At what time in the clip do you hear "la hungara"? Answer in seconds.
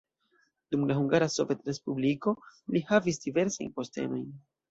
0.91-1.25